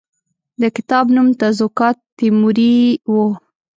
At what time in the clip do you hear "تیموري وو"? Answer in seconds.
2.17-3.25